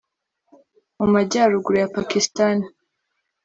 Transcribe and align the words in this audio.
mu 0.97 1.05
majyaruguru 1.13 1.77
ya 1.81 1.91
pakistani 1.95 2.65